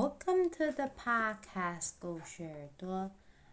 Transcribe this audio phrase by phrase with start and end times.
[0.00, 3.10] Welcome to the podcast 故事耳朵。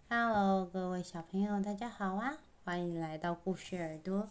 [0.10, 2.38] Hello，各位小朋友，大家好啊！
[2.64, 4.30] 欢迎来到故事耳朵。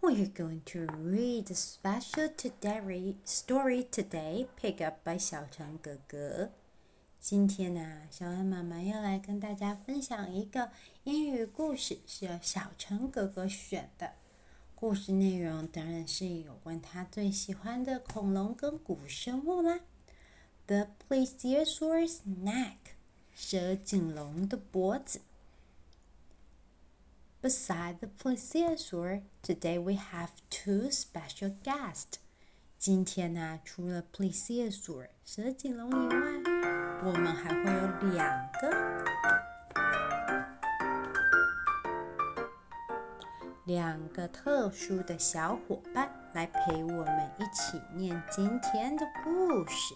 [0.00, 6.52] We are going to read a special today story today, pick up by 小陈哥哥。
[7.20, 10.70] 今天呢、小安妈妈要来跟大家分享一个
[11.04, 14.12] 英语故事，是由小陈哥哥选的。
[14.74, 19.80] 故事内容当然是有关他最喜欢的恐龙跟古生物啦。
[20.69, 22.95] The Plesiosaur's neck，
[23.33, 25.21] 蛇颈龙的脖子。
[27.41, 32.17] Beside the Plesiosaur, today we have two special guests。
[32.79, 36.19] 今天呢、啊，除了 Plesiosaur 蛇颈龙以外，
[37.03, 39.05] 我们还会有两个
[43.65, 49.93] 两个特殊的小伙伴来陪我们一起念今天的故事。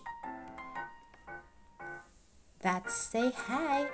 [2.64, 3.88] Let's say hi,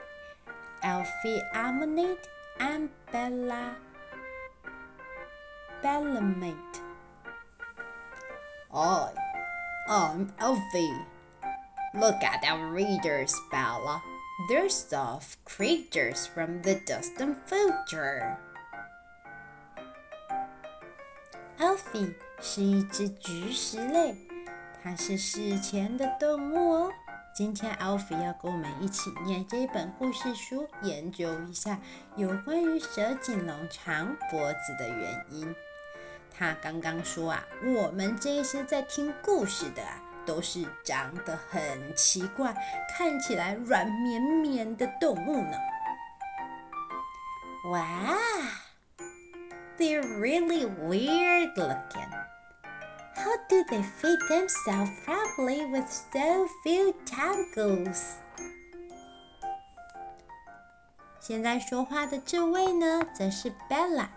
[0.81, 2.27] Alfie, Amonate,
[2.59, 3.75] and Bella
[5.83, 6.81] Bellamate.
[8.71, 9.13] Hi,
[9.87, 10.99] I'm Alfie.
[11.93, 14.01] Look at our readers, Bella.
[14.49, 18.37] They're soft creatures from the distant future.
[21.57, 24.17] Alfie 是一只菊石类，
[24.83, 26.91] 它是史前的动物哦。
[27.34, 31.78] 今天 Alfie 要跟我们一起念这一本故事书，研究一下
[32.16, 35.54] 有关于蛇颈龙长脖子的原因。
[36.30, 40.02] 他刚刚说啊，我们这些在听故事的啊。
[40.26, 42.54] 都是长得很奇怪，
[42.90, 45.58] 看起来软绵绵的动物呢。
[47.70, 48.14] 哇
[49.78, 52.29] ，They're really weird looking.
[53.22, 58.14] How do they feed themselves properly with so few tentacles?
[61.20, 64.08] 现在说话的这位呢，则是 Bella。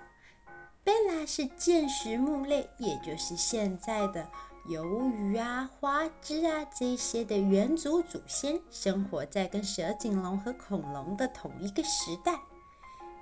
[0.85, 4.29] Bella 是箭石目类，也就是现在的。
[4.69, 12.39] 鱿鱼啊，花枝啊，这些的远祖祖先生活在跟蛇颈龙和恐龙的同一个时代。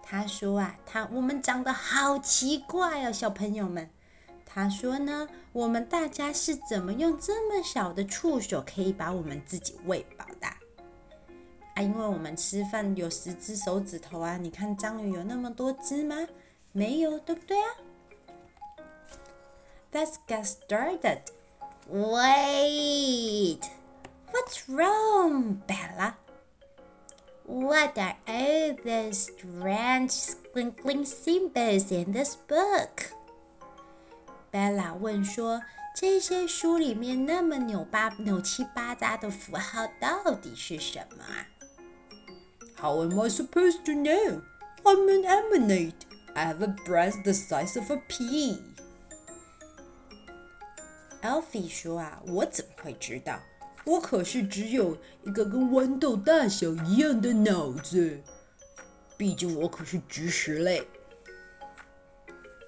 [0.04, 3.90] 他说啊，他我们长得好奇怪哦，小朋友们。
[4.54, 10.48] 他说呢，我们大家是怎么用这么小的触手可以把我们自己喂饱的？
[11.76, 16.28] 啊，因为我们吃饭有十只手指头啊，你看章鱼有那么多只吗？
[16.74, 17.68] 没有，对不对啊
[19.94, 21.22] ？Let's get started.
[21.90, 23.62] Wait.
[24.34, 26.16] What's wrong, Bella?
[27.46, 33.14] What are all the strange squinkling symbols in this book?
[34.52, 35.62] Bella 问说
[35.96, 41.48] ：“这些书里面那么扭巴扭七八糟的符号到底是什么啊
[42.76, 44.42] ？”How am I supposed to know?
[44.84, 45.94] I'm an Ammonite.
[46.34, 48.60] I have a breast the size of a pea.
[51.22, 53.40] Alfie 说啊，我怎么会知道？
[53.86, 58.22] 我可是只有一个跟豌豆大小一样的脑子，
[59.18, 60.86] 毕竟我可是植食类。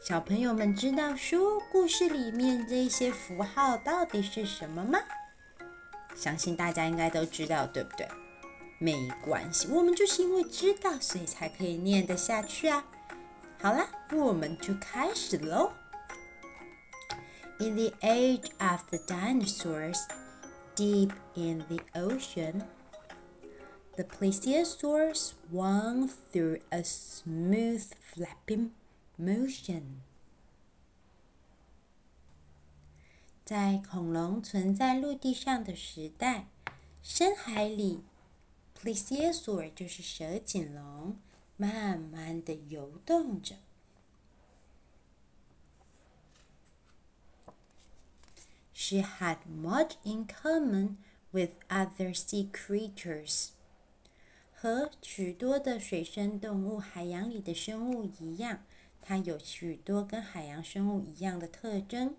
[0.03, 4.99] 小朋友们知道书故事里面这些符号到底是什么吗？
[6.13, 8.05] 相信大家应该都知道，对不对？
[8.79, 12.83] 没关系，我们就是因为知道，所以才可以念得下去啊。
[13.61, 15.71] 好啦，我们就开始喽。
[17.59, 20.01] In the age of the dinosaurs,
[20.75, 22.63] deep in the ocean,
[23.95, 28.71] the plesiosaur swung through a smooth flapping
[29.23, 30.01] motion.
[33.45, 36.47] 在恐龙存在陆地上的时代，
[37.01, 38.03] 深海里
[38.77, 41.17] ，plesiosaur 就是蛇颈龙，
[41.57, 43.55] 慢慢地游动着。
[48.73, 50.95] She had much in common
[51.31, 53.49] with other sea creatures.
[54.53, 58.63] 和许多的水生动物、海洋里的生物一样，
[59.03, 62.15] 它有许多跟海洋生物一样的特征。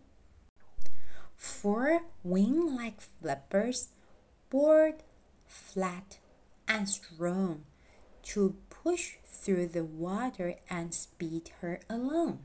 [1.37, 3.87] Four wing-like flippers,
[4.49, 4.99] broad,
[5.49, 6.19] flat,
[6.67, 7.63] and strong,
[8.23, 12.39] to push through the water and speed her along.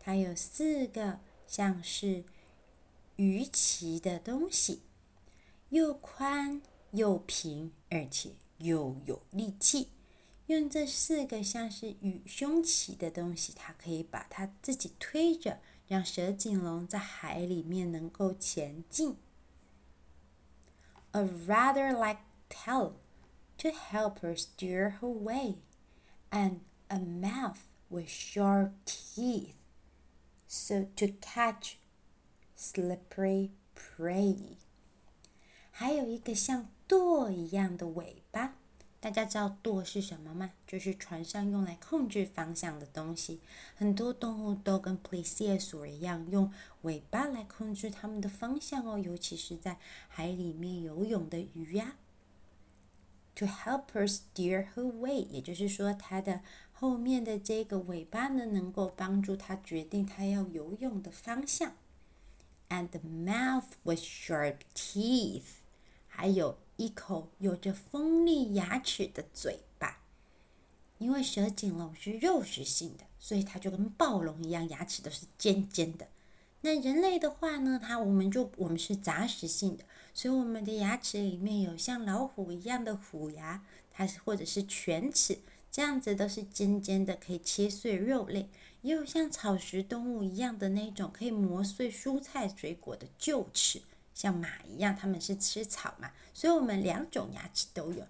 [0.00, 1.20] 它有四个。
[1.48, 2.24] 像是
[3.16, 4.82] 鱼鳍的东西，
[5.70, 6.60] 又宽
[6.90, 9.88] 又平，而且又有力气。
[10.48, 19.16] 用这四个像是与胸鳍的东西，它可以把它自己推着，让蛇颈龙在海里面能够前进。
[21.12, 22.94] a rather like tail
[23.58, 25.56] to help her steer her way,
[26.30, 27.58] and a mouth
[27.88, 29.54] with sharp teeth
[30.46, 31.76] so to catch
[32.56, 34.56] slippery prey.
[35.70, 38.56] 还有一个像舵一样的尾巴。
[39.00, 40.50] 大家知道舵是什么吗？
[40.66, 43.40] 就是船上用来控制方向的东西。
[43.76, 46.52] 很多动物都跟 plesiosaur 一样，用
[46.82, 48.98] 尾巴来控制它们的方向哦。
[48.98, 49.78] 尤其是在
[50.08, 51.94] 海里面游泳的鱼呀。
[53.36, 56.40] To help her steer her way，也就是说，它的
[56.72, 61.74] 后面的这个尾巴呢，能够帮助它决定它要游泳的方向。
[62.68, 65.60] And the mouth with sharp teeth，
[66.08, 66.58] 还有。
[66.78, 69.98] 一口有着锋利牙齿的嘴巴，
[70.98, 76.06] 因为蛇颈龙是肉食性的，所以它就跟暴龙一样，牙齿都是尖尖的。
[76.60, 79.82] 那人类的话呢，它我们就我们是杂食性的，
[80.14, 85.40] 所以我们的牙齿里面有像老虎一样的虎牙，它是或者是犬齿，
[85.72, 88.46] 这样子都是尖尖的，可以切碎肉类；
[88.82, 93.82] 也有像草食动物一样的那种可以磨碎蔬菜水果的臼齿。
[94.18, 98.04] 像马一样，它们是吃草嘛，所以我们两种牙齿都有。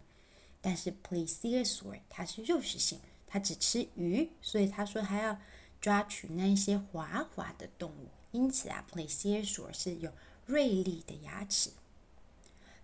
[0.63, 5.39] 但是 Plesiosaur 它是肉食性，它只吃鱼，所以他说还要
[5.83, 8.09] 抓取那些滑滑的动物。
[8.31, 10.11] 因此啊，Plesiosaur 是有
[10.47, 11.73] 锐利的牙齿。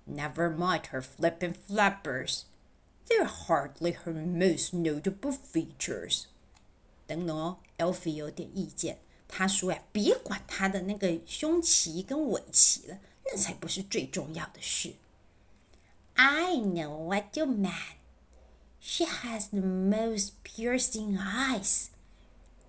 [0.07, 2.43] Never mind her flipping flappers,
[3.09, 6.25] they're hardly her most notable features。
[7.07, 12.99] 等等哦，Elfie 有点意见，他说呀，别管他的那个胸鳍跟尾鳍了。
[13.27, 14.95] 那才不是最重要的事。
[16.15, 17.97] I know what you mean.
[18.81, 21.89] She has the most piercing eyes.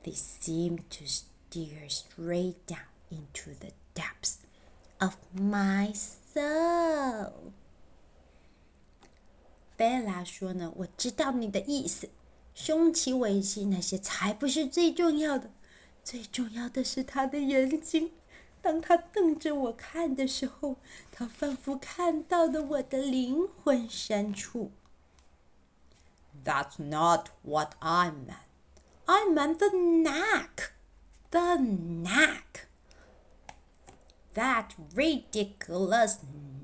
[0.03, 4.37] They seem to stare straight down into the depths
[4.99, 7.51] of my soul.
[9.75, 12.09] 贝拉说呢，我知道你的意思。
[12.53, 15.51] 胸鳍、尾鳍那些才不是最重要的，
[16.03, 18.11] 最重要的是她的眼睛。
[18.64, 20.76] 当他瞪着我看的时候，
[21.10, 24.72] 他仿佛看到了我的灵魂深处。
[26.44, 28.48] That's not what I meant.
[29.06, 30.72] I meant the neck,
[31.30, 32.68] the neck.
[34.34, 36.18] That ridiculous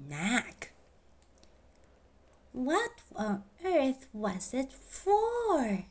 [0.09, 0.73] neck.
[2.53, 5.87] What on earth was it for?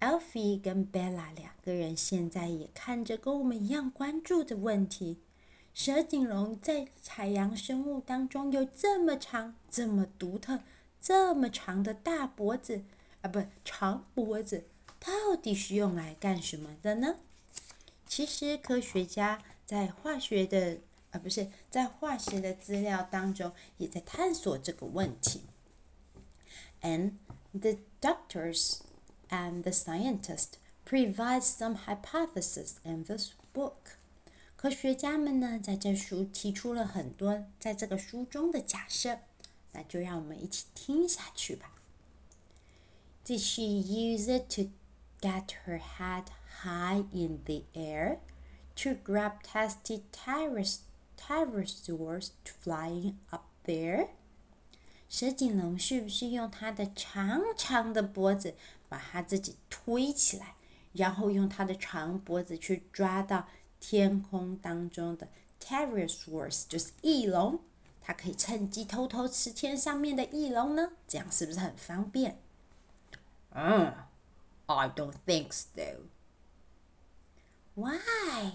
[0.00, 5.18] Alfie 跟 Bella 两个人现在也看着跟我们一样关注的问题：
[5.72, 10.60] 蛇颈龙在海洋生物当中有这么长、这么独特、
[11.00, 12.82] 这么长的大脖子
[13.22, 14.64] 啊，不，长脖子，
[15.00, 17.16] 到底是用来干什么的呢？
[18.06, 20.78] 其实科学家在化学的
[21.10, 25.40] 啊，不是在化石的资料当中也在探索这个问题。
[26.82, 27.12] And
[27.52, 28.80] the doctors
[29.29, 33.97] and the scientist provide some hypotheses in this book。
[34.55, 39.19] 科学家们呢，在这书提出了很多在这个书中的假设，
[39.71, 41.73] 那就让我们一起听下去吧。
[43.25, 44.71] Did she use it to
[45.19, 46.25] get her head
[46.63, 48.19] high in the air
[48.75, 50.81] to grab testy pterosaurs
[52.63, 54.09] flying up there？
[55.07, 58.55] 蛇颈龙是不是用它的长长的脖子？
[58.89, 60.55] 把它自己推起来，
[60.93, 63.47] 然后用它的长脖子去抓到
[63.79, 65.27] 天空当中的
[65.59, 67.59] pterosaurs，就是翼龙，
[68.01, 70.91] 它可以趁机偷偷吃天上面的翼龙呢？
[71.07, 72.39] 这样是不是很方便？
[73.51, 73.93] 嗯，
[74.67, 76.03] I don't think so.
[77.75, 78.51] Why?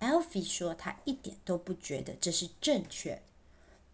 [0.00, 3.22] Alfie 说他一点都不觉得这是正确。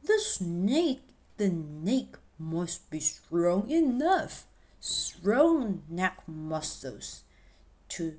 [0.02, 1.00] The snake,
[1.36, 4.42] the snake must be strong enough.
[4.84, 7.22] Strong neck muscles
[7.90, 8.14] to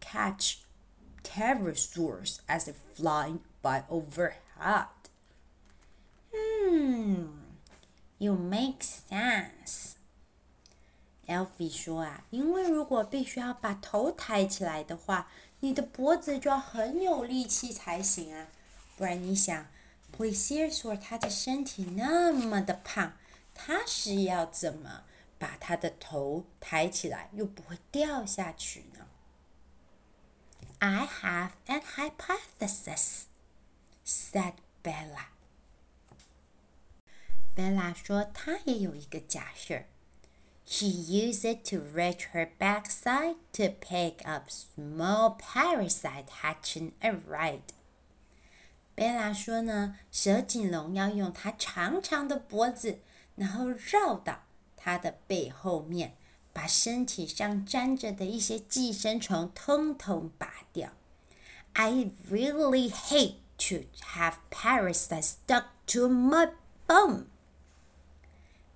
[0.00, 0.58] catch
[1.22, 4.86] pterosaurs as they fly by overhead.
[6.32, 7.26] Hmm,
[8.18, 9.96] you make sense.
[11.26, 15.28] Alfie 说啊，因为如果必须要把头抬起来的话，
[15.60, 18.46] 你的脖子就要很有力气才行啊。
[18.96, 19.66] 不然你想，
[20.16, 23.14] Plesiosaur 它的身体那么的胖，
[23.54, 25.02] 它是要怎么？
[25.42, 29.06] 把他的头抬起来，又不会掉下去呢。
[30.80, 33.24] I have an hypothesis,
[34.06, 35.26] said Bella.
[37.56, 39.84] Bella 说她也有一个假设。
[40.64, 47.62] She used it to reach her backside to pick up small parasite hatching around.
[48.94, 53.00] 贝拉说呢，蛇颈龙要用它长长的脖子，
[53.34, 54.41] 然后绕到
[54.83, 56.17] 它的背后面，
[56.51, 60.91] 把身体上粘着的一些寄生虫通通拔掉。
[61.71, 66.51] I really hate to have parasites stuck to my
[66.85, 67.27] bum。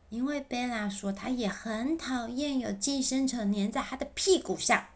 [0.09, 4.87] 因为贝拉说，她也很讨厌有寄生虫粘在她的屁股上。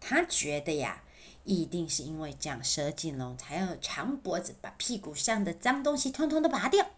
[0.00, 1.04] 她觉得呀，
[1.44, 6.90] 一定是因为这样，蛇颈龙才要有长脖子，把屁股上的脏东西通通都拔掉。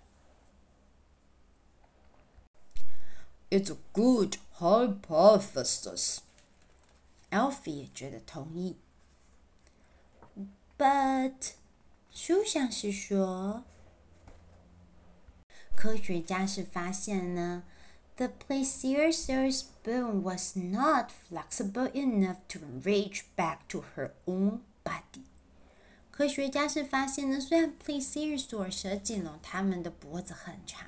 [3.52, 6.20] It's a good hypothesis.
[7.30, 8.78] Alfie 也觉得同意。
[10.78, 11.54] But，
[12.12, 13.64] 书上是说。
[15.76, 17.64] 科学家是发现呢，
[18.16, 25.24] the plesiosaur's bone was not flexible enough to reach back to her own body。
[26.10, 30.88] 科学家是发现呢，虽然 plesiosaur 蛇颈龙它们的脖子很长，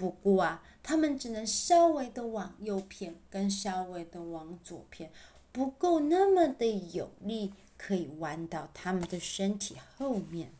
[0.00, 5.12] 不过啊，它们只能稍微的往右偏，跟稍微的往左偏，
[5.52, 6.64] 不够那么的
[6.94, 10.52] 有力，可以弯到它们的身体后面。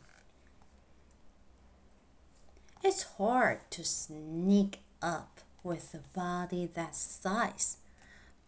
[2.83, 7.77] It's hard to sneak up with a body that size,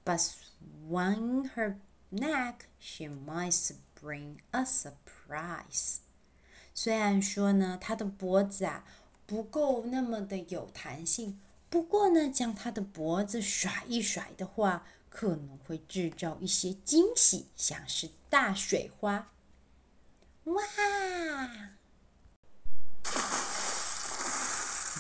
[0.06, 1.78] but swing her
[2.12, 6.02] neck, she might bring a surprise.
[6.76, 8.84] 虽然说呢，它的脖子啊
[9.27, 11.39] 不够那么的有弹性，
[11.69, 19.33] 不过呢，将它的脖子甩一甩的话，可能会制造一些惊喜，像是大水花。
[20.45, 20.63] 哇！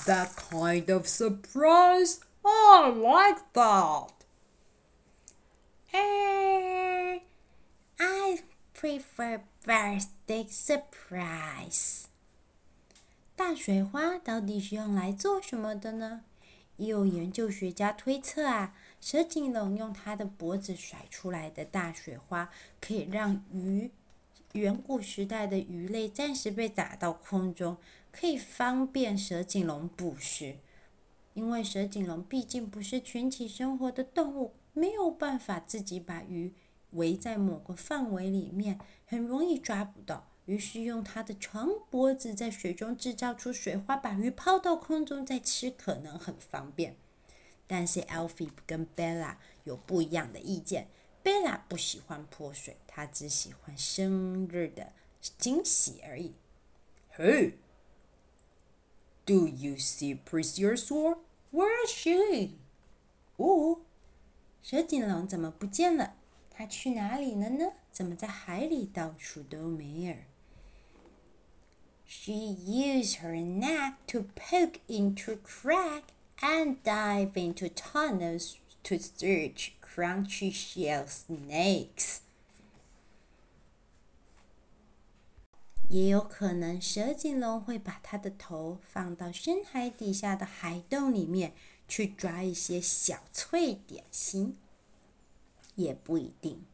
[0.05, 4.13] That kind of surprise, I like that.
[5.93, 7.21] Uh,
[7.99, 8.43] I
[8.75, 12.05] prefer birthday surprise.
[13.46, 16.24] 大水花到底是用来做什么的呢？
[16.78, 23.92] 也有研究学家推测啊，蛇颈龙用它的脖子甩出来的大水花，可以让鱼，
[24.54, 27.76] 远古时代的鱼类暂时被打到空中。
[28.14, 30.56] 可以方便蛇颈龙捕食，
[31.34, 36.54] 因为蛇颈龙毕竟不是群体生活的动物，没有办法自己把鱼
[36.92, 40.30] 围在某个范围里面，很容易抓不到。
[40.46, 46.98] 于是用它的长脖子在水中制造出水花，把鱼抛到空中再吃，可能很方便。
[47.66, 50.90] 但是 Alfie 跟 Bella 有不一样的意见
[51.24, 54.92] ，Bella 不喜欢泼水，她只喜欢生日的
[55.38, 56.34] 惊喜而已。
[57.16, 57.54] Hey,
[59.26, 61.20] do you see Preciosaur?
[61.52, 62.58] Where is she?
[63.38, 63.80] 哦，
[64.62, 66.16] 蛇颈龙怎么不见了？
[66.52, 67.74] 它去哪里了呢？
[67.92, 70.16] 怎么在海里到处都没有
[72.07, 76.05] ？She used her neck to poke into crack
[76.41, 82.21] and dive into tunnels to search crunchy shell snakes.
[85.89, 91.53] 也有可能，蛇颈龙会把它的头放到深海底下的海洞里面
[91.89, 94.59] 去抓一些小脆点心，
[95.77, 96.65] 也不一定。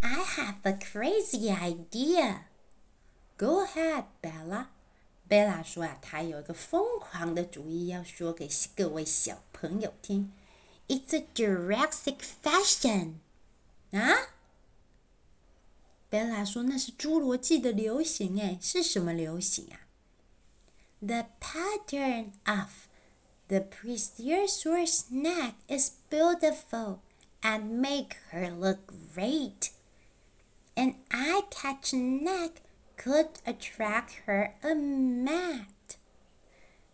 [0.00, 2.40] I have a crazy idea.
[3.40, 4.66] Go ahead, Bella.
[5.28, 10.32] Bella 说啊，她有一个疯狂的主意要说给各位小朋友听。
[10.88, 13.14] It's a Jurassic fashion.
[13.92, 14.34] 啊？
[16.08, 19.88] 贝拉说：“那是侏罗纪的流行，哎，是什么流行啊？”
[21.00, 22.86] The pattern of
[23.48, 27.00] the plesiosaur's neck is beautiful
[27.42, 29.70] and make her look great.
[30.74, 32.62] An eye-catching neck
[33.01, 35.65] Could attract her a mat.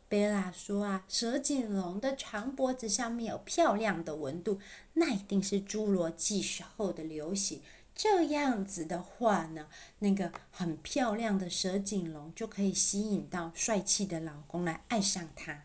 [0.07, 4.59] 贝拉说：“啊，蛇颈龙的长脖子上面有漂亮的纹路，
[4.93, 7.61] 那一定是侏罗纪时候的流行。”
[7.93, 9.67] 这样子的话呢，
[9.99, 15.63] 那个很漂亮的蛇颈龙就可以吸引到帅气的老公来爱上她。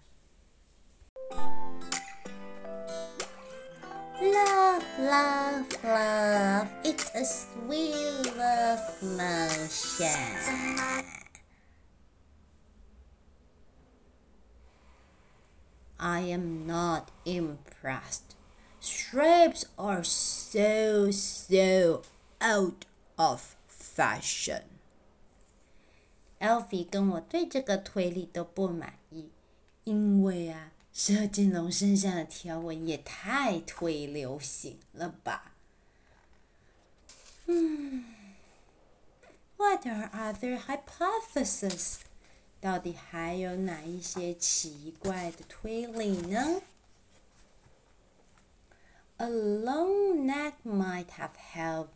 [4.22, 10.78] Love, love, love, it's a sweet love motion.
[16.00, 18.36] I am not impressed.
[18.80, 22.02] Stripes are so, so.
[22.40, 22.86] Out
[23.18, 24.64] of fashion.
[26.40, 29.32] Alfie 跟我对这个推理都不满意，
[29.86, 35.54] 因为啊， 蛇颈龙身上的条纹也太推流行了吧？
[37.46, 38.04] 嗯，
[39.58, 41.98] What are other hypotheses？
[42.60, 46.62] 到底还有哪一些奇怪的推理呢？
[49.18, 51.90] A long neck might have helped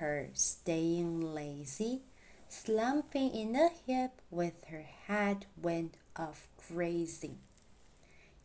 [0.00, 2.00] her staying lazy,
[2.48, 7.38] slumping in a heap with her head went off grazing.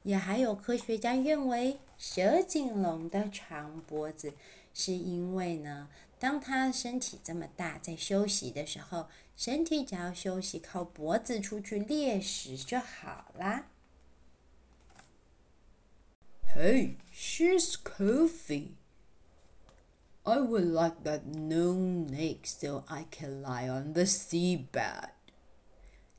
[0.07, 4.35] 也还有科学家认为，蛇颈龙的长脖子
[4.73, 5.89] 是因为呢，
[6.21, 13.67] 当它身体这么大，在休息的时候，身体只要休息，靠脖子出去猎食就好啦。
[16.55, 18.77] Hey, she's coffee.
[20.23, 25.16] I would like that no neck, so I can lie on the seabed.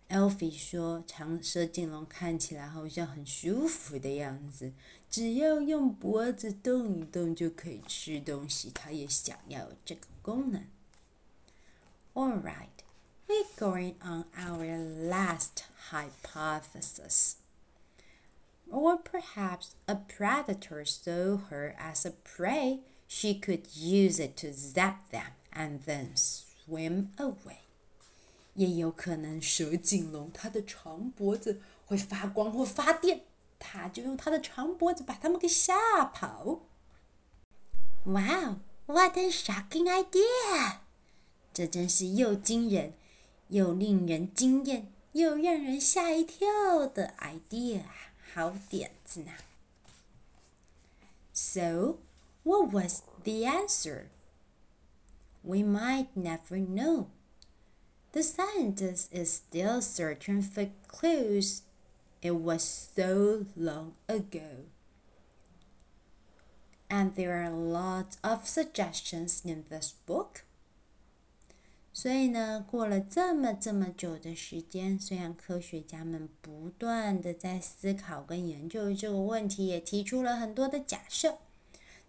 [0.08, 4.72] Alfie 说：“长蛇颈龙看起来好像很舒服的样子，
[5.10, 8.70] 只要用脖子动一动就可以吃东西。
[8.74, 10.66] 他也想要有这个功能。”
[12.14, 12.82] All right,
[13.26, 17.36] we're going on our last hypothesis.
[18.70, 22.80] Or perhaps a predator saw her as a prey.
[23.08, 27.60] She could use it to zap them and then swim away.
[28.57, 33.21] 也有可能蛇颈龙它的长脖子会发光或发电，
[33.59, 36.61] 它就用它的长脖子把它们给吓跑。
[38.03, 40.79] Wow, what a shocking idea！
[41.53, 42.93] 这真是又惊人
[43.49, 47.83] 又令人惊艳又让人吓一跳的 idea，
[48.33, 49.31] 好点子呢。
[51.31, 51.99] So,
[52.43, 54.05] what was the answer?
[55.43, 57.07] We might never know.
[58.16, 61.62] The scientist is still searching for clues.
[62.20, 64.66] It was so long ago.
[66.88, 70.44] And there are lots of suggestions in this book.
[71.94, 81.38] 所以呢，过了这么这么久的时间，虽然科学家们不断的在思考跟研究这个问题，也提出了很多的假设，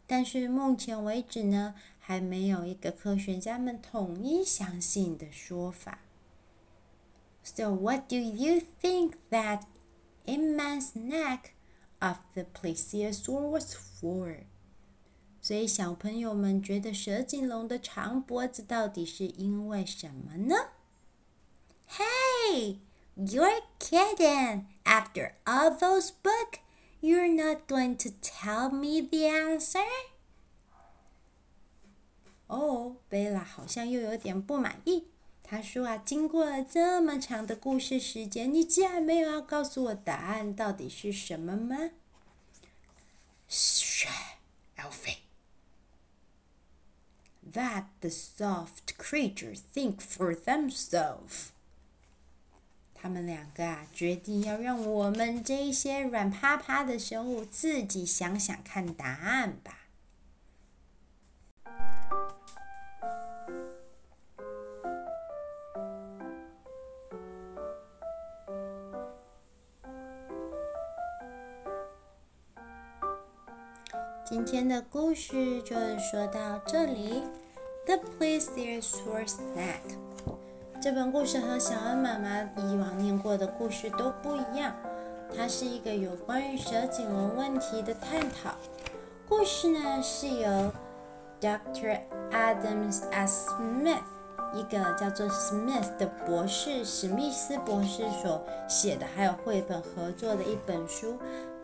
[0.05, 1.75] 但是目前为止呢，
[2.07, 5.99] 还没有一个科学家们统一相信的说法。
[7.43, 9.63] So what do you think that
[10.25, 11.51] immense neck
[11.99, 14.45] of the plesiosaur was for?
[15.41, 20.55] 所以小朋友们觉得蛇颈龙的长脖子到底是因为什么呢？
[21.89, 22.79] Hey,
[23.17, 24.65] you're kidding!
[24.85, 26.59] After all those books,
[27.01, 29.83] you're not going to tell me the answer?
[32.48, 35.06] 哦，贝拉好像又有点不满意。
[35.42, 41.90] 他说啊，经过了这么长的故事时间，你竟然没有要告诉我答案到底是什么吗
[43.48, 44.08] 嘘
[44.76, 45.20] Alfie.
[47.50, 51.48] That the soft creatures think for themselves.
[52.94, 59.87] 他们两个啊，决定要让我们这些软趴趴的生物自己想想看答案吧。
[74.38, 77.24] 今天的故事就说到这里。
[77.84, 79.80] The Plesiosaur Snack
[80.80, 84.72] 这本故事和小恩妈妈以往念过的故事都不一样，
[85.36, 88.54] 它是一个有关于蛇颈龙问题的探讨。
[89.28, 90.72] 故事呢是由
[91.40, 91.98] Dr.
[92.30, 93.50] Adams S.
[93.50, 93.98] Smith
[94.54, 101.18] 一个叫做 Smith 的博士史密斯博士所写的，还有绘本合作的一本书。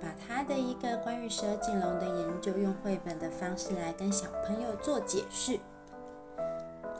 [0.04, 5.58] 把他的一个关于蛇颈龙的研究，用绘本的方式来跟小朋友做解释。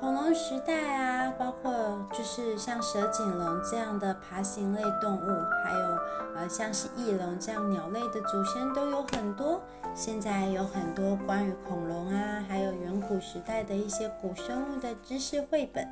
[0.00, 1.70] 恐龙时代啊，包括
[2.12, 5.26] 就是像蛇颈龙这样的爬行类动物，
[5.62, 5.86] 还有
[6.34, 9.60] 呃像是翼龙这样鸟类的祖先都有很多。
[9.94, 15.86] 现在有很多关于恐龙啊，还有远古时代的一些古生物的知识绘本。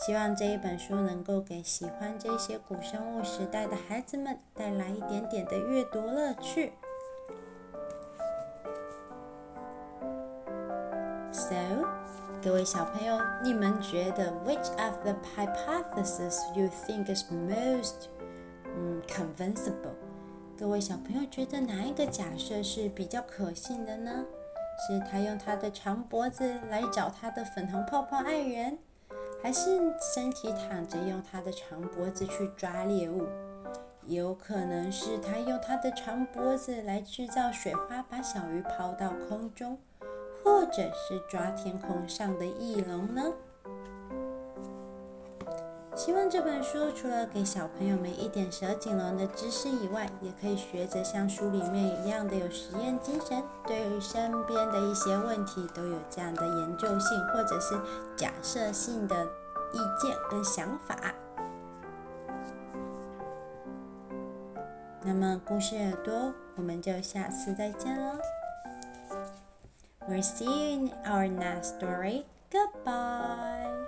[0.00, 6.72] 希望这一本书能够给喜欢这些古生物时代的孩子们带来一点点的阅读乐趣。
[11.30, 11.54] So，
[12.42, 18.08] 各位小朋友，你们觉得 which of the hypotheses you think is most
[18.74, 19.96] 嗯 convincible？
[20.58, 24.24] 各位小朋友觉得哪一个假设是比较可信的呢？
[24.88, 28.78] 是他用他的长脖子来找他的粉红泡泡爱人？
[29.42, 29.78] 还是
[30.14, 33.26] 身体躺着，用它的长脖子去抓猎物，
[34.06, 39.78] 有可能是它用它的长脖子来制造水花，把小鱼抛到空中，
[40.44, 43.32] 或者是抓天空上的翼龙呢？
[46.02, 57.78] 希望这本书除了给小朋友们一点蛇颈龙的知识以外，也可以学着像书里面一样的有实验精神，对于身边的一些问题都有这样的研究性或者是
[58.16, 59.26] 假设性的
[59.74, 60.96] 意见跟想法。
[65.02, 68.18] 那么，故事耳朵，我们就下次再见喽。
[70.08, 72.24] We'll see you in our next story.
[72.50, 73.79] Goodbye.